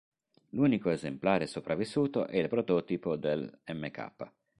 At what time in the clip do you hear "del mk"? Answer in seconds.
3.15-4.09